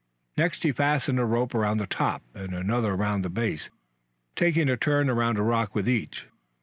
Next 0.35 0.63
he 0.63 0.71
fastened 0.71 1.19
a 1.19 1.25
rope 1.25 1.53
around 1.53 1.77
the 1.77 1.85
top 1.85 2.23
and 2.33 2.55
another 2.55 2.95
around 2.95 3.21
the 3.21 3.29
base, 3.29 3.69
taking 4.35 4.67
a 4.67 4.75
turn 4.75 5.11
around 5.11 5.37
a 5.37 5.43
rock 5.43 5.75
with 5.75 5.87
each. 5.87 6.25